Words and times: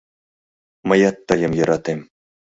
—Мыят 0.87 1.17
тыйым 1.27 1.51
йӧратем... 1.57 1.99